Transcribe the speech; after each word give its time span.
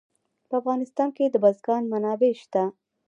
په 0.49 0.53
افغانستان 0.61 1.09
کې 1.15 1.25
د 1.29 1.35
بزګان 1.43 1.83
منابع 1.91 2.31
شته. 2.41 2.63